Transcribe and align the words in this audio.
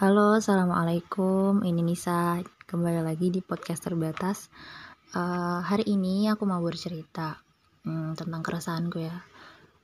Halo, 0.00 0.40
assalamualaikum. 0.40 1.60
Ini 1.60 1.84
Nisa. 1.84 2.40
Kembali 2.64 3.04
lagi 3.04 3.28
di 3.28 3.44
podcast 3.44 3.84
terbatas. 3.84 4.48
Uh, 5.12 5.60
hari 5.60 5.92
ini 5.92 6.24
aku 6.32 6.48
mau 6.48 6.56
bercerita 6.64 7.36
hmm, 7.84 8.16
tentang 8.16 8.40
keresahanku 8.40 8.96
ya, 8.96 9.20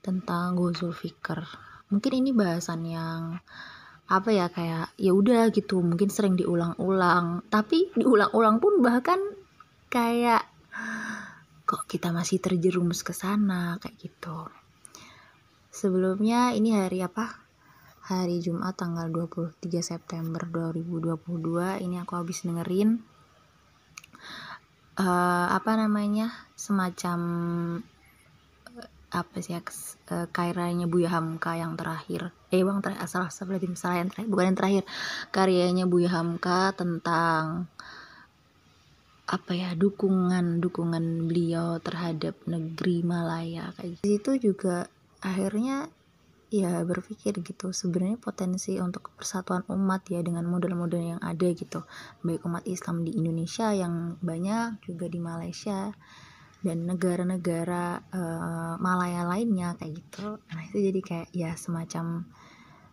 tentang 0.00 0.56
Gozul 0.56 0.96
Fikr. 0.96 1.44
Mungkin 1.92 2.12
ini 2.16 2.32
bahasan 2.32 2.88
yang 2.88 3.44
apa 4.08 4.30
ya 4.32 4.48
kayak 4.48 4.96
ya 4.96 5.12
udah 5.12 5.52
gitu, 5.52 5.84
mungkin 5.84 6.09
sering 6.09 6.33
diulang-ulang. 6.41 7.45
Tapi 7.53 7.93
diulang-ulang 7.93 8.57
pun 8.57 8.80
bahkan 8.80 9.21
kayak 9.93 10.48
kok 11.69 11.85
kita 11.85 12.09
masih 12.09 12.41
terjerumus 12.41 13.05
ke 13.05 13.12
sana 13.12 13.77
kayak 13.85 14.01
gitu. 14.01 14.48
Sebelumnya 15.69 16.57
ini 16.57 16.73
hari 16.73 17.05
apa? 17.05 17.45
Hari 18.07 18.38
Jumat 18.38 18.79
tanggal 18.79 19.11
23 19.11 19.66
September 19.82 20.46
2022 20.46 21.83
ini 21.83 21.98
aku 21.98 22.15
habis 22.15 22.46
dengerin 22.46 23.02
uh, 24.95 25.46
apa 25.51 25.74
namanya 25.74 26.30
semacam 26.55 27.19
uh, 28.79 28.88
apa 29.10 29.37
sih 29.42 29.59
ya 29.59 29.60
uh, 30.15 30.30
karyanya 30.30 30.87
Buya 30.87 31.10
Hamka 31.19 31.59
yang 31.59 31.74
terakhir. 31.74 32.30
Eh 32.55 32.62
bang 32.62 32.79
terakhir 32.79 33.02
asal 33.02 33.27
asal 33.27 33.51
misalnya 33.51 34.07
yang 34.07 34.10
terakhir 34.15 34.30
bukan 34.30 34.46
yang 34.46 34.59
terakhir. 34.62 34.84
Karyanya 35.34 35.84
Buya 35.91 36.10
Hamka 36.15 36.79
tentang 36.79 37.66
apa 39.27 39.51
ya 39.59 39.74
dukungan 39.74 40.62
dukungan 40.62 41.27
beliau 41.27 41.82
terhadap 41.82 42.38
negeri 42.46 43.02
Malaya 43.02 43.74
kayak 43.74 43.98
gitu. 44.07 44.38
Juga 44.38 44.87
akhirnya 45.18 45.91
ya 46.50 46.82
berpikir 46.86 47.42
gitu. 47.42 47.74
Sebenarnya 47.74 48.18
potensi 48.18 48.78
untuk 48.78 49.10
persatuan 49.18 49.66
umat 49.66 50.06
ya 50.10 50.23
dengan 50.23 50.46
model-model 50.46 51.18
yang 51.18 51.20
ada 51.23 51.48
gitu. 51.50 51.82
Baik 52.23 52.46
umat 52.46 52.64
Islam 52.66 53.02
di 53.02 53.14
Indonesia 53.18 53.74
yang 53.74 54.21
banyak 54.23 54.87
juga 54.87 55.06
di 55.10 55.18
Malaysia 55.18 55.90
dan 56.62 56.82
negara-negara 56.88 58.02
uh, 58.10 58.74
Malaya 58.82 59.26
lainnya 59.26 59.74
kayak 59.79 59.93
gitu. 60.02 60.38
Nah 60.51 60.60
itu 60.66 60.79
jadi 60.82 61.01
kayak 61.02 61.29
ya 61.34 61.51
semacam 61.54 62.26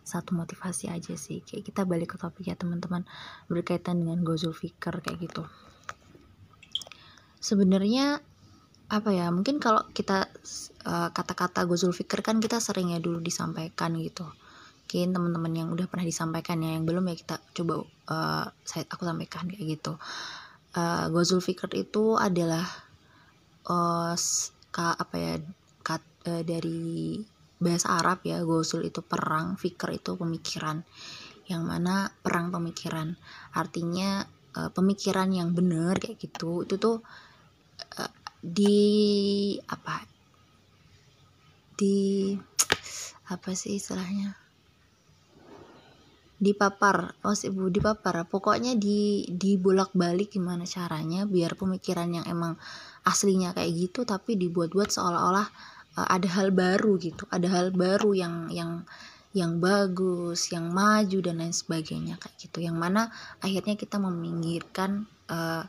satu 0.04 0.36
motivasi 0.36 0.92
aja 0.92 1.16
sih. 1.16 1.40
Kayak 1.42 1.72
kita 1.72 1.82
balik 1.88 2.14
ke 2.14 2.16
topik 2.20 2.44
ya 2.44 2.54
teman-teman 2.54 3.08
berkaitan 3.48 4.04
dengan 4.04 4.20
Gozul 4.22 4.52
kayak 4.54 5.18
gitu. 5.18 5.48
Sebenarnya 7.40 8.24
apa 8.88 9.10
ya 9.10 9.32
mungkin 9.32 9.56
kalau 9.56 9.80
kita 9.96 10.28
uh, 10.84 11.08
kata-kata 11.10 11.64
Gozul 11.64 11.96
Fikir 11.96 12.20
kan 12.20 12.38
kita 12.38 12.60
sering 12.60 12.92
ya 12.92 13.00
dulu 13.00 13.18
disampaikan 13.20 13.96
gitu. 13.96 14.28
Mungkin 14.84 15.16
teman-teman 15.16 15.52
yang 15.56 15.68
udah 15.72 15.88
pernah 15.88 16.06
disampaikan 16.06 16.60
ya 16.60 16.76
yang 16.76 16.84
belum 16.84 17.08
ya 17.08 17.16
kita 17.16 17.36
coba 17.56 17.74
uh, 18.12 18.46
saya 18.62 18.84
aku 18.86 19.02
sampaikan 19.08 19.48
kayak 19.48 19.80
gitu. 19.80 19.96
Uh, 20.76 21.08
Gozul 21.10 21.40
Fikir 21.40 21.72
itu 21.74 22.20
adalah 22.20 22.68
uh, 23.66 24.14
ka, 24.70 24.86
apa 24.94 25.16
ya 25.16 25.34
kat, 25.80 26.04
uh, 26.28 26.44
dari 26.44 27.18
bahasa 27.58 27.96
Arab 27.96 28.20
ya 28.28 28.44
Gozul 28.44 28.84
itu 28.86 29.00
perang 29.00 29.56
Fikir 29.56 29.96
itu 29.96 30.14
pemikiran. 30.14 30.84
Yang 31.48 31.62
mana 31.64 32.12
perang 32.20 32.52
pemikiran. 32.52 33.16
Artinya 33.56 34.22
uh, 34.54 34.70
pemikiran 34.70 35.32
yang 35.32 35.56
benar 35.56 35.96
kayak 35.98 36.20
gitu 36.20 36.62
itu 36.68 36.76
tuh 36.78 37.00
uh, 37.98 38.10
di 38.44 38.76
apa? 39.64 40.04
Di 41.72 42.36
apa 43.32 43.50
sih 43.56 43.80
istilahnya? 43.80 44.36
Dipapar 46.36 47.16
oh 47.24 47.32
sih 47.32 47.48
bu 47.48 47.72
dipapar. 47.72 48.28
Pokoknya 48.28 48.76
di 48.76 49.24
di 49.32 49.56
bolak 49.56 49.96
balik 49.96 50.36
gimana 50.36 50.68
caranya 50.68 51.24
biar 51.24 51.56
pemikiran 51.56 52.20
yang 52.20 52.26
emang 52.28 52.60
aslinya 53.08 53.56
kayak 53.56 53.72
gitu 53.72 54.04
tapi 54.04 54.36
dibuat-buat 54.36 54.92
seolah-olah 54.92 55.48
uh, 55.96 56.08
ada 56.12 56.28
hal 56.36 56.52
baru 56.52 57.00
gitu. 57.00 57.24
Ada 57.32 57.48
hal 57.48 57.66
baru 57.72 58.12
yang 58.12 58.52
yang 58.52 58.84
yang 59.34 59.58
bagus 59.58 60.52
yang 60.52 60.70
maju 60.70 61.18
dan 61.24 61.40
lain 61.40 61.56
sebagainya 61.56 62.20
kayak 62.20 62.36
gitu. 62.36 62.60
Yang 62.60 62.76
mana 62.76 63.08
akhirnya 63.40 63.74
kita 63.80 63.96
meminggirkan 63.96 65.08
uh, 65.32 65.64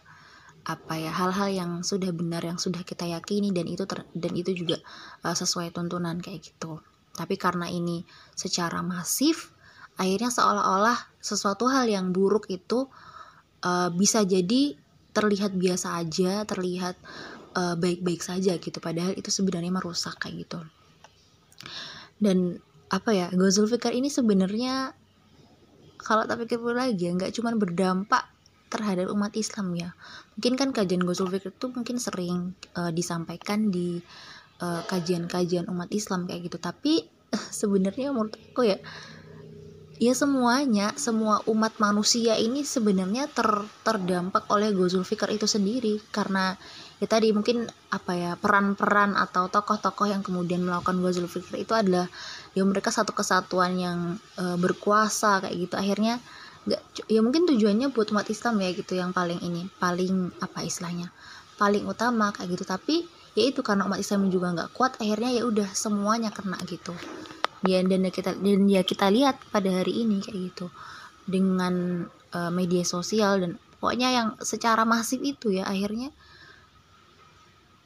apa 0.66 0.98
ya 0.98 1.14
hal-hal 1.14 1.50
yang 1.54 1.72
sudah 1.86 2.10
benar 2.10 2.42
yang 2.42 2.58
sudah 2.58 2.82
kita 2.82 3.06
yakini 3.06 3.54
dan 3.54 3.70
itu 3.70 3.86
ter, 3.86 4.02
dan 4.18 4.34
itu 4.34 4.50
juga 4.58 4.82
uh, 5.22 5.38
sesuai 5.38 5.70
tuntunan 5.70 6.18
kayak 6.18 6.42
gitu. 6.42 6.82
Tapi 7.14 7.38
karena 7.38 7.70
ini 7.70 8.02
secara 8.34 8.82
masif 8.82 9.54
akhirnya 9.96 10.34
seolah-olah 10.34 10.98
sesuatu 11.22 11.70
hal 11.70 11.88
yang 11.88 12.10
buruk 12.12 12.50
itu 12.50 12.90
uh, 13.64 13.90
bisa 13.94 14.26
jadi 14.26 14.76
terlihat 15.16 15.56
biasa 15.56 16.02
aja 16.02 16.44
terlihat 16.44 17.00
uh, 17.56 17.78
baik-baik 17.80 18.20
saja 18.26 18.58
gitu. 18.60 18.78
Padahal 18.82 19.16
itu 19.16 19.30
sebenarnya 19.32 19.72
merusak 19.72 20.18
kayak 20.20 20.50
gitu. 20.50 20.60
Dan 22.20 22.60
apa 22.90 23.14
ya 23.14 23.28
Ghazul 23.32 23.70
Fikar 23.70 23.94
ini 23.94 24.10
sebenarnya 24.10 24.98
kalau 26.02 26.26
tak 26.26 26.46
pikir 26.46 26.62
lagi 26.62 27.10
ya 27.10 27.12
nggak 27.18 27.34
cuma 27.34 27.54
berdampak 27.56 28.35
terhadap 28.70 29.12
umat 29.14 29.34
Islam 29.38 29.74
ya. 29.78 29.94
Mungkin 30.36 30.54
kan 30.58 30.70
kajian 30.76 31.04
Ghazul 31.06 31.32
Fikr 31.32 31.54
itu 31.54 31.68
mungkin 31.72 31.98
sering 32.02 32.58
uh, 32.76 32.92
disampaikan 32.92 33.70
di 33.72 34.02
eh, 34.56 34.82
kajian-kajian 34.88 35.68
umat 35.68 35.92
Islam 35.92 36.28
kayak 36.28 36.52
gitu. 36.52 36.58
Tapi 36.60 37.06
sebenarnya 37.60 38.12
menurut 38.12 38.36
aku 38.36 38.68
ya 38.68 38.78
ya 39.96 40.12
semuanya 40.12 40.92
semua 41.00 41.40
umat 41.48 41.80
manusia 41.80 42.36
ini 42.36 42.68
sebenarnya 42.68 43.32
ter, 43.32 43.48
terdampak 43.88 44.44
oleh 44.52 44.76
Ghazul 44.76 45.08
Fikr 45.08 45.32
itu 45.32 45.48
sendiri. 45.48 46.04
Karena 46.12 46.56
ya 47.00 47.08
tadi 47.08 47.32
mungkin 47.32 47.68
apa 47.92 48.12
ya 48.16 48.32
peran-peran 48.36 49.16
atau 49.16 49.48
tokoh-tokoh 49.48 50.12
yang 50.12 50.20
kemudian 50.24 50.64
melakukan 50.64 51.00
Ghazul 51.00 51.32
Fikr 51.32 51.56
itu 51.60 51.72
adalah 51.72 52.12
ya 52.52 52.64
mereka 52.68 52.92
satu 52.92 53.16
kesatuan 53.16 53.80
yang 53.80 54.00
uh, 54.36 54.58
berkuasa 54.60 55.44
kayak 55.48 55.56
gitu. 55.56 55.76
Akhirnya 55.80 56.20
nggak 56.66 56.82
ya 57.06 57.22
mungkin 57.22 57.46
tujuannya 57.46 57.94
buat 57.94 58.10
umat 58.10 58.26
Islam 58.34 58.58
ya 58.58 58.74
gitu 58.74 58.98
yang 58.98 59.14
paling 59.14 59.38
ini 59.46 59.70
paling 59.78 60.34
apa 60.42 60.66
istilahnya 60.66 61.14
paling 61.56 61.86
utama 61.88 62.34
kayak 62.36 62.58
gitu. 62.58 62.66
Tapi 62.68 63.06
ya 63.38 63.44
itu 63.48 63.62
karena 63.62 63.88
umat 63.88 64.00
Islam 64.02 64.28
juga 64.34 64.52
nggak 64.52 64.70
kuat 64.76 64.98
akhirnya 65.00 65.32
ya 65.32 65.44
udah 65.48 65.70
semuanya 65.72 66.34
kena 66.34 66.60
gitu. 66.68 66.94
Ya 67.66 67.82
dan 67.82 68.06
kita 68.10 68.38
dan 68.38 68.66
ya 68.70 68.82
kita 68.86 69.10
lihat 69.10 69.42
pada 69.50 69.72
hari 69.82 70.06
ini 70.06 70.22
kayak 70.22 70.54
gitu 70.54 70.68
dengan 71.26 72.06
uh, 72.34 72.52
media 72.54 72.86
sosial 72.86 73.42
dan 73.42 73.52
pokoknya 73.82 74.10
yang 74.14 74.28
secara 74.42 74.86
masif 74.86 75.22
itu 75.26 75.54
ya 75.54 75.66
akhirnya 75.66 76.14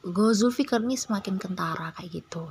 Gozul 0.00 0.48
Fikr 0.48 0.80
ini 0.80 0.96
semakin 0.96 1.36
kentara 1.36 1.92
kayak 1.92 2.24
gitu. 2.24 2.48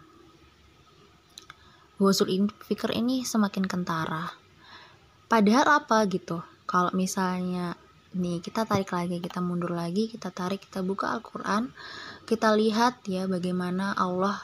Gozul 1.97 2.49
Fikr 2.49 2.93
ini 2.93 3.25
semakin 3.25 3.65
kentara 3.65 4.38
padahal 5.29 5.85
apa 5.85 6.03
gitu? 6.09 6.41
Kalau 6.65 6.89
misalnya 6.97 7.77
nih 8.17 8.41
kita 8.41 8.65
tarik 8.65 8.89
lagi 8.89 9.21
kita 9.21 9.37
mundur 9.37 9.69
lagi 9.69 10.09
kita 10.09 10.33
tarik 10.33 10.65
kita 10.65 10.81
buka 10.81 11.13
Al-Quran 11.13 11.69
kita 12.25 12.57
lihat 12.57 13.05
ya 13.05 13.29
bagaimana 13.29 13.93
Allah 13.93 14.41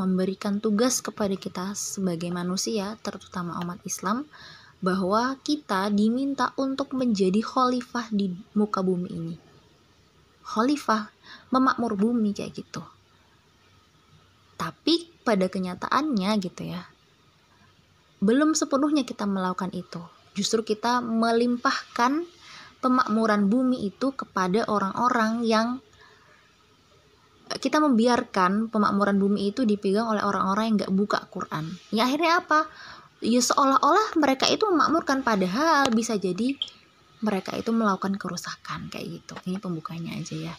memberikan 0.00 0.64
tugas 0.64 1.04
kepada 1.04 1.36
kita 1.36 1.76
sebagai 1.76 2.32
manusia 2.32 2.96
terutama 3.04 3.60
umat 3.60 3.84
Islam 3.84 4.24
bahwa 4.80 5.36
kita 5.44 5.88
diminta 5.92 6.56
untuk 6.56 6.96
menjadi 6.96 7.40
khalifah 7.40 8.12
di 8.12 8.32
muka 8.52 8.84
bumi 8.84 9.08
ini. 9.08 9.36
Khalifah 10.44 11.08
memakmur 11.48 11.96
bumi 11.96 12.36
kayak 12.36 12.60
gitu. 12.60 12.84
Tapi 14.56 15.24
pada 15.24 15.48
kenyataannya 15.48 16.30
gitu 16.44 16.62
ya 16.64 16.95
belum 18.20 18.56
sepenuhnya 18.56 19.04
kita 19.04 19.28
melakukan 19.28 19.72
itu. 19.76 20.00
Justru 20.36 20.64
kita 20.64 21.00
melimpahkan 21.00 22.24
pemakmuran 22.80 23.48
bumi 23.48 23.88
itu 23.88 24.12
kepada 24.12 24.68
orang-orang 24.68 25.44
yang 25.44 25.80
kita 27.46 27.78
membiarkan 27.78 28.68
pemakmuran 28.68 29.22
bumi 29.22 29.54
itu 29.54 29.62
dipegang 29.62 30.10
oleh 30.10 30.22
orang-orang 30.22 30.74
yang 30.74 30.76
gak 30.82 30.94
buka 30.94 31.18
Quran. 31.30 31.70
Ya 31.94 32.04
akhirnya 32.04 32.42
apa? 32.42 32.66
Ya 33.24 33.40
seolah-olah 33.40 34.18
mereka 34.20 34.44
itu 34.50 34.68
memakmurkan 34.68 35.24
padahal 35.24 35.88
bisa 35.94 36.18
jadi 36.20 36.58
mereka 37.24 37.56
itu 37.56 37.72
melakukan 37.72 38.20
kerusakan 38.20 38.92
kayak 38.92 39.22
gitu. 39.22 39.34
Ini 39.48 39.56
pembukanya 39.62 40.18
aja 40.18 40.36
ya. 40.36 40.54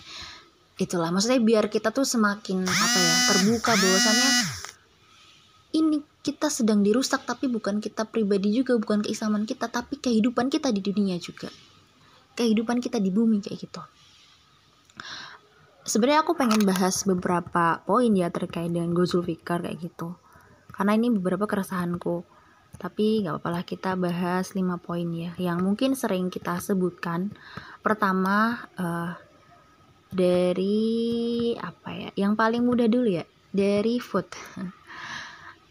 Itulah 0.77 1.09
maksudnya 1.13 1.41
biar 1.41 1.69
kita 1.69 1.93
tuh 1.93 2.05
semakin 2.05 2.65
apa 2.65 2.97
ya 2.97 3.15
terbuka 3.33 3.71
bahwasannya 3.77 4.31
ini 5.75 5.99
kita 6.23 6.47
sedang 6.47 6.79
dirusak 6.83 7.27
tapi 7.27 7.51
bukan 7.51 7.83
kita 7.83 8.07
pribadi 8.07 8.55
juga 8.55 8.79
bukan 8.79 9.03
keislaman 9.03 9.43
kita 9.43 9.67
tapi 9.67 9.99
kehidupan 9.99 10.47
kita 10.47 10.71
di 10.71 10.79
dunia 10.79 11.19
juga. 11.19 11.51
Kehidupan 12.37 12.79
kita 12.79 13.01
di 13.01 13.11
bumi 13.11 13.43
kayak 13.43 13.59
gitu. 13.59 13.81
Sebenarnya 15.87 16.23
aku 16.23 16.35
pengen 16.35 16.67
bahas 16.67 17.07
beberapa 17.07 17.79
poin 17.87 18.11
ya 18.11 18.27
terkait 18.27 18.67
dengan 18.67 18.91
Gozul 18.91 19.23
Fikar 19.23 19.63
kayak 19.63 19.79
gitu. 19.79 20.19
Karena 20.71 20.99
ini 20.99 21.11
beberapa 21.15 21.47
keresahanku. 21.47 22.27
Tapi 22.77 23.23
nggak 23.23 23.39
apa-apa 23.39 23.49
lah 23.49 23.63
kita 23.63 23.95
bahas 23.95 24.51
5 24.51 24.83
poin 24.83 25.07
ya. 25.15 25.31
Yang 25.39 25.57
mungkin 25.63 25.95
sering 25.95 26.27
kita 26.27 26.59
sebutkan. 26.59 27.31
Pertama 27.79 28.67
uh, 28.75 29.15
dari 30.11 31.55
apa 31.55 31.89
ya? 31.95 32.09
Yang 32.19 32.33
paling 32.35 32.63
mudah 32.67 32.91
dulu 32.91 33.07
ya. 33.07 33.25
Dari 33.49 33.97
food 34.03 34.27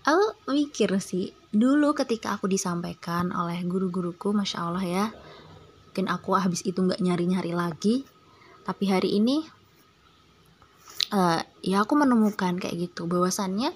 aku 0.06 0.54
mikir 0.54 0.90
sih 1.02 1.34
dulu 1.50 1.90
ketika 1.98 2.38
aku 2.38 2.46
disampaikan 2.46 3.34
oleh 3.34 3.58
guru-guruku 3.66 4.30
masya 4.30 4.62
Allah 4.62 4.84
ya 4.86 5.06
mungkin 5.90 6.06
aku 6.06 6.38
habis 6.38 6.62
itu 6.62 6.78
nggak 6.78 7.02
nyari-nyari 7.02 7.50
lagi 7.50 8.06
tapi 8.62 8.86
hari 8.86 9.18
ini 9.18 9.42
uh, 11.10 11.42
ya 11.58 11.82
aku 11.82 11.98
menemukan 11.98 12.54
kayak 12.62 12.86
gitu 12.86 13.10
bahwasannya 13.10 13.74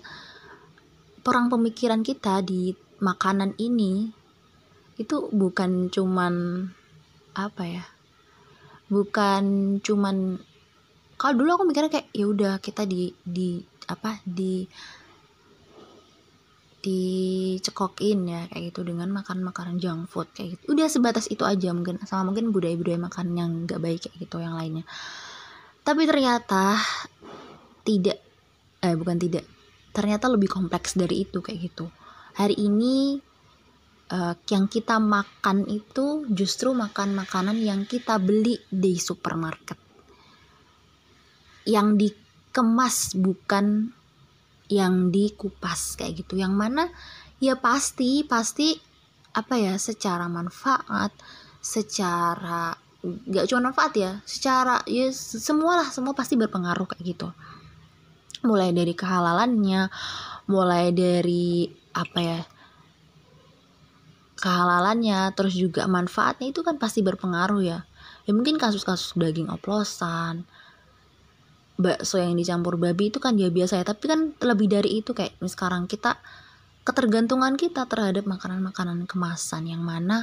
perang 1.26 1.50
pemikiran 1.50 2.06
kita 2.06 2.46
di 2.46 2.78
makanan 3.02 3.58
ini 3.58 4.14
itu 5.00 5.32
bukan 5.32 5.90
cuman 5.90 6.68
apa 7.34 7.62
ya 7.66 7.84
bukan 8.86 9.78
cuman 9.80 10.38
kalau 11.16 11.34
dulu 11.40 11.50
aku 11.56 11.64
mikirnya 11.66 11.90
kayak 11.90 12.08
ya 12.12 12.26
udah 12.28 12.54
kita 12.60 12.84
di 12.84 13.10
di 13.24 13.64
apa 13.88 14.20
di 14.22 14.68
dicekokin 16.80 18.18
ya 18.24 18.40
kayak 18.48 18.72
gitu 18.72 18.80
dengan 18.88 19.12
makan 19.12 19.44
makanan 19.44 19.76
junk 19.76 20.08
food 20.08 20.28
kayak 20.32 20.56
gitu. 20.56 20.72
Udah 20.72 20.88
sebatas 20.88 21.28
itu 21.28 21.44
aja 21.44 21.70
mungkin 21.76 22.00
sama 22.08 22.32
mungkin 22.32 22.50
budaya-budaya 22.50 22.96
makan 22.96 23.36
yang 23.36 23.50
gak 23.68 23.80
baik 23.80 24.00
kayak 24.08 24.16
gitu 24.16 24.40
yang 24.40 24.56
lainnya. 24.56 24.84
Tapi 25.84 26.02
ternyata 26.08 26.80
tidak 27.84 28.18
eh 28.80 28.96
bukan 28.96 29.16
tidak 29.20 29.44
ternyata 29.92 30.32
lebih 30.32 30.48
kompleks 30.48 30.96
dari 30.96 31.28
itu 31.28 31.44
kayak 31.44 31.60
gitu. 31.68 31.92
Hari 32.40 32.56
ini 32.56 33.20
uh, 34.08 34.34
yang 34.48 34.64
kita 34.70 34.96
makan 34.96 35.68
itu 35.68 36.24
justru 36.32 36.72
makan 36.72 37.12
makanan 37.12 37.60
yang 37.60 37.84
kita 37.84 38.16
beli 38.16 38.56
di 38.72 38.96
supermarket. 38.96 39.76
Yang 41.68 41.88
dikemas 42.08 43.14
bukan 43.20 43.92
yang 44.70 45.11
dikupas 45.11 45.99
kayak 45.99 46.25
gitu. 46.25 46.38
Yang 46.38 46.55
mana 46.55 46.84
ya 47.43 47.58
pasti 47.58 48.22
pasti 48.22 48.78
apa 49.34 49.58
ya 49.58 49.75
secara 49.76 50.31
manfaat 50.31 51.11
secara 51.58 52.75
nggak 53.00 53.49
cuma 53.49 53.70
manfaat 53.70 53.93
ya 53.96 54.12
secara 54.28 54.84
ya 54.84 55.08
semualah 55.14 55.88
semua 55.90 56.14
pasti 56.14 56.38
berpengaruh 56.38 56.87
kayak 56.87 57.05
gitu. 57.05 57.28
Mulai 58.46 58.72
dari 58.72 58.94
kehalalannya 58.94 59.90
mulai 60.49 60.94
dari 60.94 61.69
apa 61.90 62.19
ya 62.23 62.40
kehalalannya 64.40 65.37
terus 65.37 65.52
juga 65.52 65.84
manfaatnya 65.84 66.49
itu 66.49 66.64
kan 66.64 66.81
pasti 66.81 67.05
berpengaruh 67.05 67.61
ya. 67.61 67.84
Ya 68.25 68.32
mungkin 68.32 68.56
kasus-kasus 68.56 69.19
daging 69.19 69.50
oplosan 69.50 70.46
bakso 71.80 72.20
yang 72.20 72.36
dicampur 72.36 72.76
babi 72.76 73.08
itu 73.08 73.18
kan 73.18 73.34
ya 73.40 73.48
biasa 73.48 73.80
ya. 73.80 73.84
Tapi 73.88 74.04
kan 74.04 74.20
lebih 74.44 74.68
dari 74.68 75.00
itu 75.00 75.16
kayak 75.16 75.40
sekarang 75.48 75.88
kita 75.88 76.20
ketergantungan 76.84 77.56
kita 77.56 77.88
terhadap 77.88 78.28
makanan-makanan 78.28 79.08
kemasan. 79.08 79.66
Yang 79.66 79.82
mana 79.82 80.18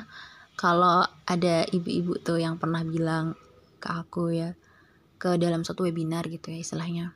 kalau 0.57 1.05
ada 1.25 1.65
ibu-ibu 1.69 2.17
tuh 2.21 2.41
yang 2.41 2.57
pernah 2.57 2.81
bilang 2.81 3.37
ke 3.77 3.89
aku 3.93 4.33
ya 4.33 4.57
ke 5.17 5.37
dalam 5.37 5.65
satu 5.65 5.85
webinar 5.85 6.25
gitu 6.29 6.53
ya 6.53 6.61
istilahnya 6.61 7.13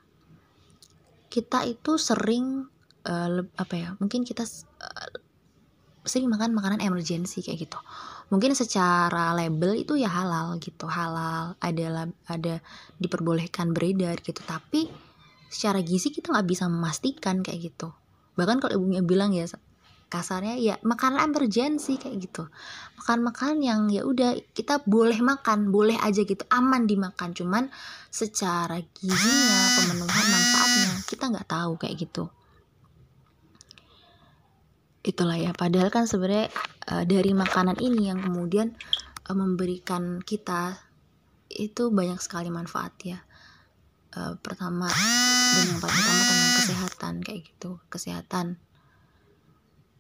kita 1.30 1.64
itu 1.66 1.96
sering 1.96 2.68
uh, 3.08 3.30
apa 3.58 3.76
ya 3.78 3.90
mungkin 3.98 4.26
kita 4.28 4.44
uh, 4.46 5.10
sering 6.06 6.30
makan 6.30 6.54
makanan 6.58 6.82
emergency 6.82 7.46
kayak 7.46 7.70
gitu 7.70 7.80
mungkin 8.32 8.56
secara 8.56 9.36
label 9.36 9.76
itu 9.76 10.00
ya 10.00 10.08
halal 10.08 10.58
gitu. 10.58 10.88
Halal 10.88 11.60
ada 11.60 12.08
ada 12.32 12.54
diperbolehkan 12.98 13.76
beredar 13.76 14.18
gitu. 14.24 14.40
Tapi 14.42 14.88
secara 15.52 15.84
gizi 15.84 16.10
kita 16.16 16.32
nggak 16.32 16.48
bisa 16.48 16.72
memastikan 16.72 17.44
kayak 17.44 17.76
gitu. 17.76 17.92
Bahkan 18.40 18.64
kalau 18.64 18.80
ibunya 18.80 19.04
bilang 19.04 19.36
ya 19.36 19.46
kasarnya 20.12 20.60
ya 20.60 20.76
makanan 20.82 21.28
emergency 21.28 22.00
kayak 22.00 22.24
gitu. 22.24 22.48
Makan 23.04 23.20
makan 23.28 23.56
yang 23.60 23.92
ya 23.92 24.08
udah 24.08 24.40
kita 24.56 24.82
boleh 24.88 25.20
makan 25.20 25.70
boleh 25.70 26.00
aja 26.00 26.24
gitu. 26.24 26.48
Aman 26.48 26.88
dimakan. 26.88 27.36
Cuman 27.36 27.68
secara 28.08 28.80
gizinya 28.96 29.60
pemenuhan 29.76 30.26
manfaatnya 30.32 30.92
kita 31.08 31.24
nggak 31.32 31.48
tahu 31.52 31.76
kayak 31.76 32.00
gitu 32.00 32.32
itulah 35.02 35.38
ya. 35.38 35.52
Padahal 35.54 35.90
kan 35.90 36.06
sebenarnya 36.06 36.50
uh, 36.90 37.04
dari 37.06 37.34
makanan 37.34 37.78
ini 37.82 38.10
yang 38.14 38.22
kemudian 38.22 38.74
uh, 39.30 39.36
memberikan 39.36 40.22
kita 40.22 40.78
itu 41.52 41.92
banyak 41.92 42.22
sekali 42.22 42.48
manfaat 42.54 42.94
ya. 43.04 43.20
Uh, 44.12 44.36
pertama 44.44 44.92
dan 44.92 45.66
yang 45.72 45.80
paling 45.80 45.96
utama 46.04 46.22
tentang 46.28 46.54
kesehatan 46.60 47.14
kayak 47.24 47.42
gitu. 47.48 47.80
Kesehatan. 47.88 48.48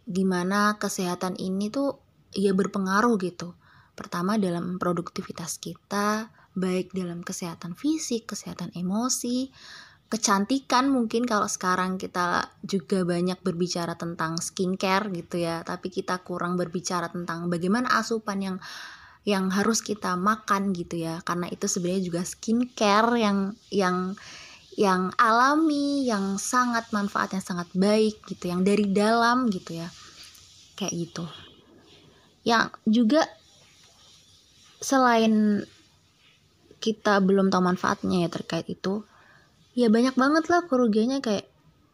Di 0.03 0.23
mana 0.27 0.75
kesehatan 0.75 1.39
ini 1.39 1.71
tuh 1.71 2.01
ya 2.35 2.51
berpengaruh 2.51 3.15
gitu. 3.21 3.55
Pertama 3.95 4.35
dalam 4.39 4.79
produktivitas 4.81 5.59
kita 5.59 6.31
baik 6.51 6.91
dalam 6.91 7.23
kesehatan 7.23 7.79
fisik 7.79 8.35
kesehatan 8.35 8.75
emosi 8.75 9.51
kecantikan 10.11 10.91
mungkin 10.91 11.23
kalau 11.23 11.47
sekarang 11.47 11.95
kita 11.95 12.51
juga 12.67 13.07
banyak 13.07 13.39
berbicara 13.39 13.95
tentang 13.95 14.43
skincare 14.43 15.07
gitu 15.15 15.39
ya. 15.39 15.63
Tapi 15.63 15.87
kita 15.87 16.19
kurang 16.19 16.59
berbicara 16.59 17.07
tentang 17.07 17.47
bagaimana 17.47 17.87
asupan 17.95 18.43
yang 18.43 18.57
yang 19.23 19.47
harus 19.55 19.79
kita 19.79 20.19
makan 20.19 20.75
gitu 20.75 20.99
ya. 20.99 21.23
Karena 21.23 21.47
itu 21.47 21.63
sebenarnya 21.71 22.03
juga 22.03 22.21
skincare 22.27 23.23
yang 23.23 23.55
yang 23.71 23.97
yang 24.75 25.15
alami 25.15 26.03
yang 26.03 26.35
sangat 26.35 26.91
manfaatnya 26.91 27.39
sangat 27.39 27.71
baik 27.71 28.19
gitu 28.27 28.51
yang 28.51 28.67
dari 28.67 28.91
dalam 28.91 29.47
gitu 29.47 29.79
ya. 29.79 29.87
Kayak 30.75 31.07
gitu. 31.07 31.25
Yang 32.43 32.67
juga 32.83 33.23
selain 34.83 35.63
kita 36.83 37.23
belum 37.23 37.47
tahu 37.47 37.63
manfaatnya 37.63 38.27
ya 38.27 38.29
terkait 38.33 38.67
itu 38.67 39.07
ya 39.71 39.87
banyak 39.87 40.15
banget 40.19 40.45
lah 40.51 40.67
kerugiannya 40.67 41.23
kayak 41.23 41.45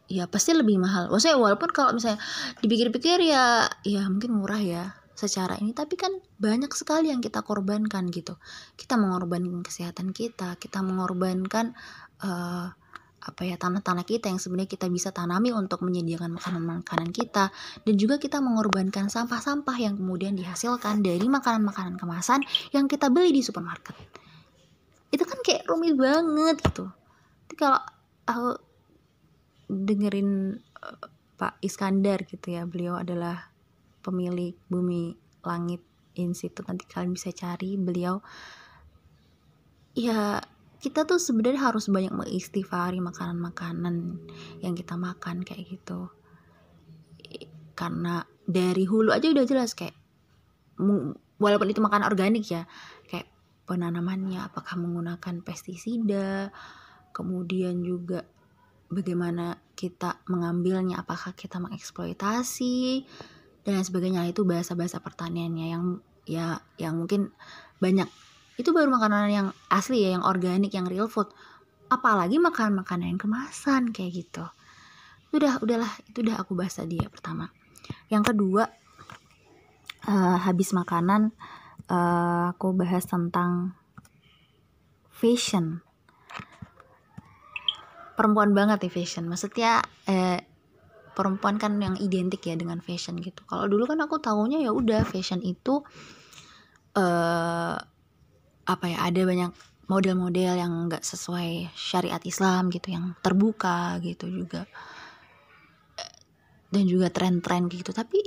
ya 0.08 0.24
pasti 0.26 0.56
lebih 0.56 0.80
mahal. 0.80 1.12
Maksudnya 1.12 1.36
walaupun 1.38 1.70
kalau 1.70 1.94
misalnya 1.94 2.18
dipikir-pikir 2.64 3.22
ya 3.28 3.68
ya 3.84 4.08
mungkin 4.08 4.34
murah 4.34 4.58
ya 4.58 4.84
secara 5.12 5.58
ini 5.58 5.74
tapi 5.74 5.98
kan 5.98 6.14
banyak 6.38 6.70
sekali 6.72 7.12
yang 7.12 7.20
kita 7.22 7.44
korbankan 7.44 8.08
gitu. 8.10 8.40
Kita 8.74 8.96
mengorbankan 8.96 9.62
kesehatan 9.62 10.10
kita 10.16 10.56
kita 10.56 10.80
mengorbankan 10.80 11.76
uh, 12.24 12.72
apa 13.18 13.42
ya 13.44 13.60
tanah-tanah 13.60 14.08
kita 14.08 14.32
yang 14.32 14.40
sebenarnya 14.40 14.72
kita 14.72 14.88
bisa 14.88 15.12
tanami 15.12 15.52
untuk 15.52 15.84
menyediakan 15.84 16.40
makanan-makanan 16.40 17.12
kita. 17.12 17.52
Dan 17.84 17.94
juga 18.00 18.16
kita 18.16 18.40
mengorbankan 18.40 19.12
sampah-sampah 19.12 19.76
yang 19.76 20.00
kemudian 20.00 20.32
dihasilkan 20.34 21.04
dari 21.04 21.28
makanan-makanan 21.28 22.00
kemasan 22.00 22.40
yang 22.72 22.88
kita 22.88 23.12
beli 23.12 23.36
di 23.36 23.42
supermarket. 23.44 23.94
Itu 25.12 25.28
kan 25.28 25.44
kayak 25.44 25.68
rumit 25.68 26.00
banget 26.00 26.56
gitu 26.64 26.97
kalau 27.54 27.80
aku 28.28 28.60
dengerin 29.68 30.60
uh, 30.82 31.08
Pak 31.38 31.62
Iskandar 31.62 32.26
gitu 32.26 32.50
ya 32.50 32.66
beliau 32.66 32.98
adalah 32.98 33.54
pemilik 34.02 34.56
bumi 34.66 35.14
langit 35.46 35.80
institut 36.18 36.66
nanti 36.66 36.84
kalian 36.90 37.14
bisa 37.14 37.30
cari 37.30 37.78
beliau 37.78 38.18
ya 39.94 40.42
kita 40.78 41.02
tuh 41.02 41.18
sebenarnya 41.18 41.74
harus 41.74 41.90
banyak 41.90 42.14
mengistighfari 42.14 43.02
makanan-makanan 43.02 44.22
yang 44.62 44.78
kita 44.78 44.94
makan 44.94 45.42
kayak 45.42 45.74
gitu. 45.74 46.06
Karena 47.74 48.22
dari 48.46 48.86
hulu 48.86 49.10
aja 49.10 49.26
udah 49.26 49.42
jelas 49.42 49.74
kayak 49.74 49.98
walaupun 51.42 51.74
itu 51.74 51.82
makanan 51.82 52.06
organik 52.06 52.46
ya 52.46 52.70
kayak 53.10 53.26
penanamannya 53.66 54.38
apakah 54.38 54.78
menggunakan 54.78 55.42
pestisida 55.42 56.54
kemudian 57.18 57.82
juga 57.82 58.22
bagaimana 58.86 59.58
kita 59.74 60.22
mengambilnya 60.30 61.02
apakah 61.02 61.34
kita 61.34 61.58
mengeksploitasi 61.58 63.02
dan 63.66 63.82
sebagainya. 63.82 64.30
Itu 64.30 64.46
bahasa-bahasa 64.46 65.02
pertaniannya 65.02 65.66
yang 65.66 65.84
ya 66.22 66.62
yang 66.78 66.94
mungkin 66.94 67.34
banyak. 67.82 68.06
Itu 68.54 68.70
baru 68.70 68.86
makanan 68.90 69.30
yang 69.34 69.48
asli 69.66 70.06
ya 70.06 70.14
yang 70.14 70.22
organik 70.22 70.70
yang 70.70 70.86
real 70.86 71.10
food. 71.10 71.26
Apalagi 71.90 72.38
makanan 72.38 72.86
makanan 72.86 73.16
yang 73.16 73.20
kemasan 73.20 73.90
kayak 73.90 74.22
gitu. 74.22 74.44
Udah 75.34 75.58
udahlah 75.58 75.90
itu 76.06 76.22
udah 76.22 76.38
aku 76.38 76.54
bahas 76.54 76.78
tadi 76.78 77.02
ya 77.02 77.10
pertama. 77.10 77.50
Yang 78.06 78.34
kedua 78.34 78.70
uh, 80.06 80.38
habis 80.46 80.70
makanan 80.70 81.34
uh, 81.90 82.52
aku 82.54 82.76
bahas 82.76 83.04
tentang 83.08 83.76
fashion 85.12 85.82
perempuan 88.18 88.50
banget 88.50 88.82
nih 88.82 88.90
fashion. 88.90 89.30
Maksudnya 89.30 89.78
eh, 90.10 90.42
perempuan 91.18 91.58
kan 91.58 91.78
yang 91.78 91.94
identik 91.98 92.46
ya 92.46 92.54
dengan 92.54 92.78
fashion 92.78 93.18
gitu. 93.18 93.42
Kalau 93.46 93.66
dulu 93.66 93.86
kan 93.86 93.98
aku 93.98 94.22
tahunya 94.22 94.62
ya 94.62 94.70
udah 94.70 95.02
fashion 95.02 95.42
itu 95.42 95.82
uh, 96.94 97.74
apa 98.62 98.84
ya 98.86 99.02
ada 99.02 99.26
banyak 99.26 99.50
model-model 99.90 100.52
yang 100.54 100.72
nggak 100.86 101.02
sesuai 101.02 101.74
syariat 101.74 102.22
Islam 102.22 102.70
gitu 102.70 102.94
yang 102.94 103.18
terbuka 103.18 103.98
gitu 103.98 104.30
juga. 104.30 104.70
Dan 106.70 106.86
juga 106.86 107.10
tren-tren 107.10 107.66
gitu. 107.66 107.90
Tapi 107.90 108.22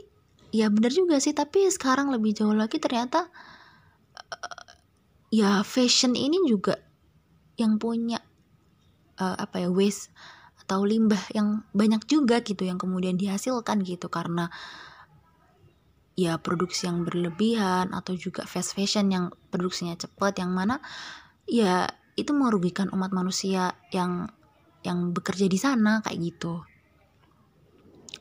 ya 0.51 0.67
benar 0.67 0.91
juga 0.91 1.15
sih. 1.23 1.31
Tapi 1.31 1.71
sekarang 1.71 2.11
lebih 2.11 2.35
jauh 2.35 2.51
lagi 2.51 2.75
ternyata 2.75 3.31
uh, 4.19 4.67
ya 5.31 5.63
fashion 5.63 6.11
ini 6.11 6.43
juga 6.43 6.75
yang 7.55 7.79
punya 7.79 8.19
uh, 9.19 9.35
apa 9.35 9.65
ya 9.65 9.69
waste 9.73 10.13
atau 10.61 10.85
limbah 10.85 11.19
yang 11.35 11.65
banyak 11.75 12.05
juga 12.07 12.39
gitu 12.45 12.63
yang 12.63 12.79
kemudian 12.79 13.17
dihasilkan 13.17 13.83
gitu. 13.83 14.07
Karena 14.07 14.47
ya 16.15 16.37
produksi 16.37 16.85
yang 16.87 17.03
berlebihan 17.03 17.91
atau 17.91 18.13
juga 18.13 18.45
fast 18.45 18.77
fashion 18.77 19.09
yang 19.09 19.33
produksinya 19.49 19.97
cepat 19.97 20.37
yang 20.43 20.53
mana 20.53 20.83
ya 21.49 21.89
itu 22.19 22.35
merugikan 22.35 22.91
umat 22.93 23.09
manusia 23.15 23.73
yang 23.89 24.29
yang 24.85 25.11
bekerja 25.15 25.49
di 25.49 25.57
sana 25.57 25.99
kayak 26.05 26.19
gitu. 26.21 26.61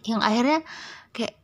Yang 0.06 0.20
akhirnya 0.24 0.60
kayak 1.12 1.34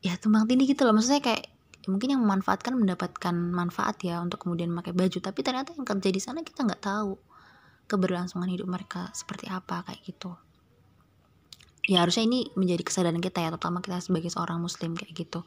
ya 0.00 0.14
tumbang 0.16 0.48
tindih 0.48 0.70
gitu 0.72 0.88
loh. 0.88 0.96
Maksudnya 0.96 1.20
kayak 1.20 1.52
mungkin 1.86 2.18
yang 2.18 2.22
memanfaatkan 2.24 2.74
mendapatkan 2.74 3.34
manfaat 3.34 4.00
ya 4.02 4.18
untuk 4.18 4.42
kemudian 4.42 4.72
memakai 4.72 4.96
baju. 4.96 5.18
Tapi 5.22 5.40
ternyata 5.44 5.76
yang 5.76 5.86
kerja 5.86 6.10
di 6.10 6.20
sana 6.22 6.40
kita 6.42 6.66
nggak 6.66 6.82
tahu 6.82 7.14
keberlangsungan 7.86 8.50
hidup 8.50 8.66
mereka 8.66 9.10
seperti 9.14 9.46
apa 9.50 9.86
kayak 9.86 10.02
gitu. 10.02 10.34
Ya 11.86 12.02
harusnya 12.02 12.26
ini 12.26 12.50
menjadi 12.58 12.82
kesadaran 12.82 13.22
kita 13.22 13.46
ya 13.46 13.54
terutama 13.54 13.78
kita 13.78 14.02
sebagai 14.02 14.26
seorang 14.26 14.58
muslim 14.58 14.98
kayak 14.98 15.14
gitu. 15.14 15.46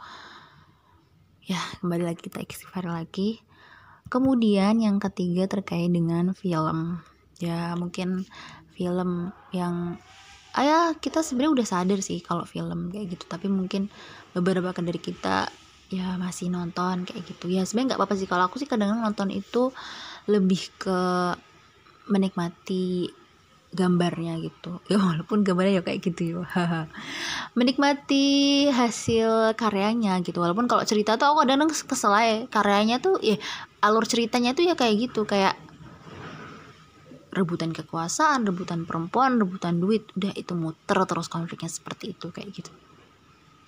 Ya 1.43 1.60
kembali 1.84 2.08
lagi 2.08 2.24
kita 2.24 2.39
istighfar 2.39 2.88
lagi. 2.88 3.43
Kemudian 4.08 4.79
yang 4.79 5.03
ketiga 5.03 5.51
terkait 5.51 5.91
dengan 5.91 6.31
film. 6.31 7.03
Ya 7.43 7.75
mungkin 7.75 8.24
film 8.72 9.36
yang 9.51 10.00
ah 10.55 10.65
ya 10.65 10.79
kita 10.98 11.22
sebenarnya 11.22 11.62
udah 11.62 11.67
sadar 11.67 12.00
sih 12.01 12.24
kalau 12.25 12.41
film 12.41 12.89
kayak 12.89 13.13
gitu 13.13 13.29
tapi 13.29 13.46
mungkin 13.51 13.86
beberapa 14.34 14.74
dari 14.74 14.98
kita 14.98 15.46
ya 15.91 16.15
masih 16.15 16.48
nonton 16.53 17.03
kayak 17.03 17.27
gitu. 17.27 17.51
Ya 17.51 17.67
sebenarnya 17.67 17.93
nggak 17.93 18.00
apa-apa 18.00 18.15
sih. 18.15 18.29
Kalau 18.31 18.48
aku 18.48 18.62
sih 18.62 18.69
kadang-kadang 18.69 19.03
nonton 19.03 19.29
itu 19.36 19.75
lebih 20.29 20.72
ke 20.79 21.00
menikmati 22.10 23.08
gambarnya 23.70 24.42
gitu. 24.42 24.82
Ya 24.89 24.98
walaupun 24.98 25.46
gambarnya 25.46 25.82
ya 25.82 25.84
kayak 25.86 26.01
gitu 26.01 26.42
ya. 26.42 26.42
Menikmati 27.58 28.68
hasil 28.74 29.54
karyanya 29.54 30.18
gitu. 30.25 30.42
Walaupun 30.42 30.66
kalau 30.66 30.82
cerita 30.86 31.16
tuh 31.22 31.34
aku 31.34 31.46
kadang 31.46 31.70
kesel 31.70 32.13
ya 32.18 32.50
karyanya 32.50 32.98
tuh 32.98 33.22
ya 33.22 33.38
alur 33.86 34.10
ceritanya 34.10 34.58
tuh 34.58 34.66
ya 34.66 34.74
kayak 34.74 35.10
gitu. 35.10 35.30
Kayak 35.30 35.54
rebutan 37.30 37.70
kekuasaan 37.70 38.50
rebutan 38.50 38.89
perempuan 38.89 39.38
rebutan 39.38 39.78
duit. 39.78 40.10
Udah 40.18 40.34
itu 40.34 40.58
muter 40.58 40.98
terus 41.06 41.30
konfliknya 41.30 41.70
seperti 41.70 42.18
itu 42.18 42.34
kayak 42.34 42.50
gitu. 42.50 42.74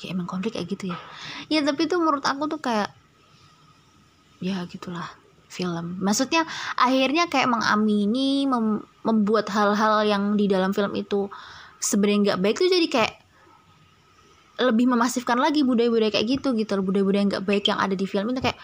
Ya 0.01 0.17
emang 0.17 0.25
konflik 0.25 0.57
kayak 0.57 0.65
gitu 0.65 0.89
ya. 0.89 0.97
Ya 1.45 1.61
tapi 1.61 1.85
tuh 1.85 2.01
menurut 2.01 2.25
aku 2.25 2.49
tuh 2.49 2.57
kayak 2.57 2.89
ya 4.41 4.65
gitulah 4.65 5.20
film. 5.51 5.99
Maksudnya 5.99 6.47
akhirnya 6.79 7.27
kayak 7.27 7.51
mengamini 7.51 8.47
mem 8.47 8.87
membuat 9.03 9.51
hal-hal 9.51 10.07
yang 10.07 10.39
di 10.39 10.47
dalam 10.47 10.71
film 10.71 10.95
itu 10.95 11.27
sebenarnya 11.83 12.19
nggak 12.31 12.39
baik 12.39 12.55
tuh 12.61 12.71
jadi 12.71 12.87
kayak 12.87 13.13
lebih 14.61 14.85
memasifkan 14.87 15.41
lagi 15.41 15.65
budaya-budaya 15.65 16.13
kayak 16.13 16.39
gitu 16.39 16.53
gitu 16.53 16.79
budaya-budaya 16.79 17.25
nggak 17.35 17.43
baik 17.43 17.65
yang 17.67 17.81
ada 17.81 17.97
di 17.97 18.05
film 18.05 18.29
itu 18.29 18.45
kayak 18.45 18.61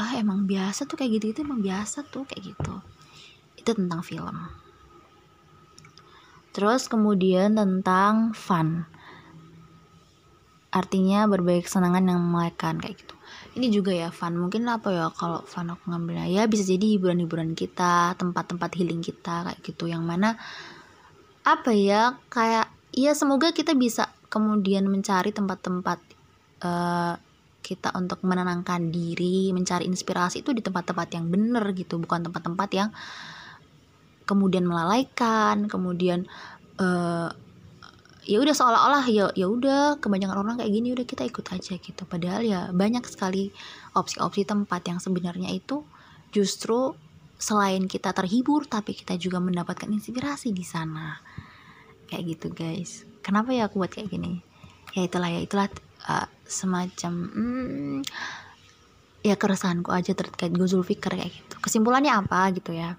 ah 0.00 0.16
emang 0.16 0.48
biasa 0.48 0.88
tuh 0.88 0.96
kayak 0.96 1.20
gitu 1.20 1.26
itu 1.36 1.38
emang 1.44 1.60
biasa 1.62 2.02
tuh 2.08 2.26
kayak 2.26 2.56
gitu. 2.56 2.74
Itu 3.54 3.70
tentang 3.76 4.00
film. 4.02 4.36
Terus 6.50 6.90
kemudian 6.90 7.54
tentang 7.54 8.34
fun. 8.34 8.88
Artinya 10.72 11.28
berbagai 11.28 11.68
kesenangan 11.68 12.08
yang 12.08 12.20
melelehkan 12.24 12.80
kayak 12.80 12.98
gitu 12.98 13.19
ini 13.60 13.68
juga 13.68 13.92
ya 13.92 14.08
fun 14.08 14.40
mungkin 14.40 14.64
apa 14.72 14.88
ya 14.88 15.06
kalau 15.12 15.44
fun 15.44 15.68
aku 15.68 15.92
ngambilnya 15.92 16.26
ya 16.32 16.42
bisa 16.48 16.64
jadi 16.64 16.96
hiburan-hiburan 16.96 17.52
kita 17.52 18.16
tempat-tempat 18.16 18.70
healing 18.80 19.04
kita 19.04 19.44
kayak 19.44 19.60
gitu. 19.60 19.84
Yang 19.86 20.04
mana 20.08 20.28
apa 21.44 21.70
ya 21.76 22.16
kayak 22.32 22.72
ya 22.96 23.12
semoga 23.12 23.52
kita 23.52 23.76
bisa 23.76 24.08
kemudian 24.32 24.88
mencari 24.88 25.30
tempat-tempat 25.36 26.00
uh, 26.64 27.14
kita 27.60 27.92
untuk 27.92 28.24
menenangkan 28.24 28.88
diri 28.88 29.52
mencari 29.52 29.84
inspirasi 29.84 30.40
itu 30.40 30.56
di 30.56 30.64
tempat-tempat 30.64 31.12
yang 31.12 31.28
benar 31.28 31.68
gitu. 31.76 32.00
Bukan 32.00 32.32
tempat-tempat 32.32 32.68
yang 32.72 32.88
kemudian 34.24 34.64
melalaikan 34.64 35.68
kemudian 35.68 36.24
uh, 36.80 37.28
ya 38.30 38.38
udah 38.38 38.54
seolah-olah 38.54 39.04
ya 39.10 39.26
ya 39.34 39.50
udah 39.50 39.98
kebanyakan 39.98 40.46
orang 40.46 40.54
kayak 40.62 40.70
gini 40.70 40.94
udah 40.94 41.02
kita 41.02 41.26
ikut 41.26 41.42
aja 41.50 41.74
gitu. 41.82 42.02
Padahal 42.06 42.46
ya 42.46 42.70
banyak 42.70 43.02
sekali 43.10 43.50
opsi-opsi 43.98 44.46
tempat 44.46 44.86
yang 44.86 45.02
sebenarnya 45.02 45.50
itu 45.50 45.82
justru 46.30 46.94
selain 47.42 47.90
kita 47.90 48.14
terhibur 48.14 48.70
tapi 48.70 48.94
kita 48.94 49.18
juga 49.18 49.42
mendapatkan 49.42 49.90
inspirasi 49.90 50.54
di 50.54 50.62
sana. 50.62 51.18
Kayak 52.06 52.22
gitu 52.38 52.46
guys. 52.54 53.02
Kenapa 53.26 53.50
ya 53.50 53.66
aku 53.66 53.82
buat 53.82 53.90
kayak 53.90 54.14
gini? 54.14 54.38
Ya 54.94 55.10
itulah 55.10 55.26
ya 55.26 55.42
itulah 55.42 55.66
uh, 56.06 56.30
semacam 56.46 57.12
hmm, 57.34 57.98
ya 59.26 59.34
keresahanku 59.34 59.90
aja 59.90 60.14
terkait 60.14 60.54
Gozul 60.54 60.86
Fikr 60.86 61.18
kayak 61.18 61.34
gitu. 61.34 61.54
Kesimpulannya 61.58 62.14
apa 62.14 62.46
gitu 62.54 62.78
ya 62.78 62.94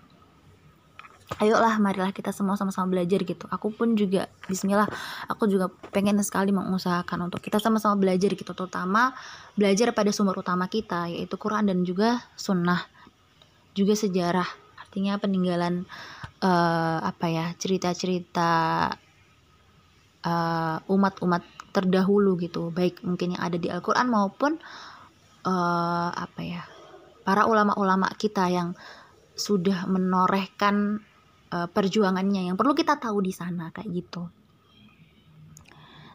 ayolah 1.40 1.80
marilah 1.80 2.12
kita 2.12 2.36
semua 2.36 2.60
sama-sama 2.60 2.92
belajar 2.92 3.24
gitu. 3.24 3.48
Aku 3.48 3.72
pun 3.72 3.96
juga 3.96 4.28
Bismillah 4.50 4.90
aku 5.32 5.48
juga 5.48 5.72
pengen 5.94 6.20
sekali 6.26 6.52
mengusahakan 6.52 7.32
untuk 7.32 7.40
kita 7.40 7.62
sama-sama 7.62 7.96
belajar 7.96 8.34
gitu. 8.36 8.52
Terutama 8.52 9.16
belajar 9.56 9.96
pada 9.96 10.12
sumber 10.12 10.42
utama 10.42 10.68
kita 10.68 11.08
yaitu 11.08 11.40
Quran 11.40 11.72
dan 11.72 11.88
juga 11.88 12.20
Sunnah. 12.36 12.84
Juga 13.72 13.96
sejarah 13.96 14.48
artinya 14.76 15.16
peninggalan 15.16 15.88
uh, 16.44 17.00
apa 17.00 17.26
ya 17.32 17.46
cerita-cerita 17.56 18.52
uh, 20.28 20.78
umat-umat 20.92 21.44
terdahulu 21.72 22.36
gitu. 22.44 22.76
Baik 22.76 23.00
mungkin 23.08 23.40
yang 23.40 23.44
ada 23.48 23.56
di 23.56 23.72
Al-Quran 23.72 24.12
maupun 24.12 24.60
uh, 25.48 26.10
apa 26.12 26.42
ya 26.44 26.68
para 27.24 27.48
ulama-ulama 27.48 28.12
kita 28.18 28.50
yang 28.52 28.76
sudah 29.38 29.88
menorehkan 29.88 31.02
uh, 31.52 31.68
perjuangannya 31.70 32.50
yang 32.50 32.56
perlu 32.58 32.74
kita 32.74 32.98
tahu 32.98 33.22
di 33.22 33.36
sana 33.36 33.70
kayak 33.70 33.92
gitu. 33.92 34.28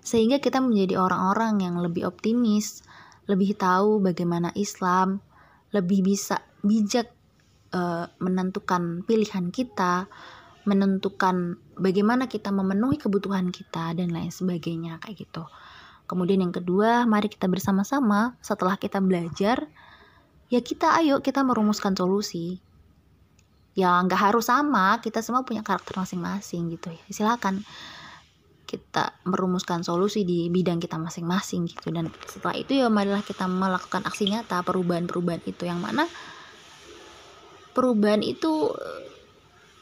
Sehingga 0.02 0.38
kita 0.40 0.62
menjadi 0.62 0.98
orang-orang 0.98 1.62
yang 1.62 1.76
lebih 1.78 2.06
optimis 2.08 2.82
lebih 3.26 3.58
tahu 3.58 3.98
bagaimana 3.98 4.54
Islam 4.54 5.18
lebih 5.74 6.06
bisa 6.06 6.40
bijak 6.62 7.10
uh, 7.74 8.06
menentukan 8.22 9.02
pilihan 9.02 9.50
kita 9.50 10.06
menentukan 10.66 11.62
bagaimana 11.78 12.26
kita 12.26 12.50
memenuhi 12.50 12.98
kebutuhan 12.98 13.54
kita 13.54 13.94
dan 13.94 14.10
lain 14.10 14.34
sebagainya 14.34 14.98
kayak 14.98 15.26
gitu. 15.26 15.46
Kemudian 16.10 16.42
yang 16.42 16.54
kedua 16.54 17.06
mari 17.06 17.30
kita 17.30 17.46
bersama-sama 17.46 18.34
setelah 18.42 18.74
kita 18.74 18.98
belajar 18.98 19.70
ya 20.50 20.60
kita 20.62 20.94
ayo 21.02 21.22
kita 21.22 21.42
merumuskan 21.42 21.94
solusi 21.94 22.62
ya 23.76 24.00
nggak 24.02 24.32
harus 24.32 24.48
sama. 24.48 24.98
Kita 25.04 25.20
semua 25.20 25.44
punya 25.44 25.60
karakter 25.60 25.94
masing-masing 26.00 26.72
gitu 26.72 26.90
ya. 26.90 27.02
Silakan 27.12 27.60
kita 28.66 29.14
merumuskan 29.22 29.86
solusi 29.86 30.26
di 30.26 30.50
bidang 30.50 30.82
kita 30.82 30.98
masing-masing 30.98 31.68
gitu. 31.70 31.92
Dan 31.94 32.10
setelah 32.26 32.56
itu 32.58 32.74
ya 32.74 32.90
marilah 32.90 33.22
kita 33.22 33.46
melakukan 33.46 34.02
aksi 34.08 34.32
nyata 34.32 34.64
perubahan-perubahan 34.64 35.44
itu. 35.46 35.62
Yang 35.68 35.80
mana 35.84 36.04
perubahan 37.76 38.24
itu 38.24 38.72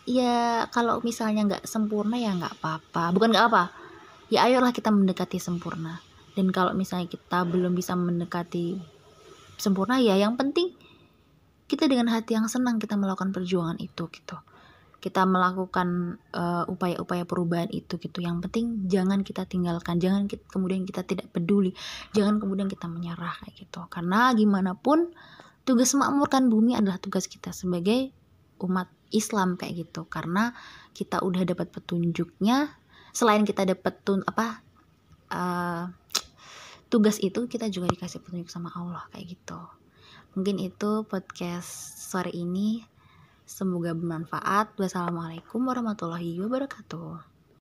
ya 0.04 0.68
kalau 0.68 1.00
misalnya 1.00 1.48
nggak 1.48 1.64
sempurna 1.64 2.18
ya 2.18 2.34
nggak 2.36 2.60
apa-apa. 2.60 3.14
Bukan 3.14 3.32
nggak 3.32 3.46
apa 3.48 3.64
ya 4.28 4.50
ayolah 4.50 4.74
kita 4.74 4.90
mendekati 4.90 5.38
sempurna. 5.38 6.02
Dan 6.34 6.50
kalau 6.50 6.74
misalnya 6.74 7.06
kita 7.06 7.46
belum 7.46 7.78
bisa 7.78 7.94
mendekati 7.94 8.74
sempurna 9.54 10.02
ya 10.02 10.18
yang 10.18 10.34
penting 10.34 10.74
kita 11.64 11.88
dengan 11.88 12.12
hati 12.12 12.36
yang 12.36 12.46
senang 12.46 12.76
kita 12.76 12.94
melakukan 12.94 13.32
perjuangan 13.32 13.80
itu 13.80 14.08
gitu. 14.12 14.36
Kita 15.00 15.28
melakukan 15.28 16.16
eh, 16.32 16.64
upaya-upaya 16.68 17.28
perubahan 17.28 17.68
itu 17.72 18.00
gitu. 18.00 18.24
Yang 18.24 18.48
penting 18.48 18.88
jangan 18.88 19.20
kita 19.20 19.44
tinggalkan 19.44 20.00
jangan 20.00 20.24
kita, 20.28 20.44
kemudian 20.48 20.84
kita 20.88 21.04
tidak 21.04 21.28
peduli 21.32 21.72
jangan 22.16 22.40
kemudian 22.40 22.68
kita 22.68 22.88
menyerah 22.88 23.36
kayak 23.44 23.68
gitu. 23.68 23.80
Karena 23.88 24.32
gimana 24.36 24.76
pun 24.76 25.12
tugas 25.64 25.92
memakmurkan 25.96 26.52
bumi 26.52 26.76
adalah 26.76 27.00
tugas 27.00 27.28
kita 27.28 27.52
sebagai 27.52 28.12
umat 28.60 28.88
Islam 29.12 29.56
kayak 29.56 29.88
gitu. 29.88 30.04
Karena 30.08 30.52
kita 30.92 31.20
udah 31.24 31.42
dapat 31.44 31.72
petunjuknya 31.72 32.72
selain 33.14 33.46
kita 33.46 33.62
dapat 33.62 33.94
tun 34.02 34.26
apa 34.26 34.58
uh, 35.30 35.86
tugas 36.90 37.22
itu 37.22 37.46
kita 37.46 37.70
juga 37.70 37.86
dikasih 37.90 38.22
petunjuk 38.22 38.50
sama 38.50 38.74
Allah 38.74 39.06
kayak 39.14 39.38
gitu 39.38 39.83
mungkin 40.34 40.62
itu 40.62 41.06
podcast 41.06 41.98
sore 41.98 42.30
ini. 42.30 42.82
Semoga 43.44 43.94
bermanfaat. 43.94 44.78
Wassalamualaikum 44.78 45.62
warahmatullahi 45.66 46.38
wabarakatuh 46.42 47.33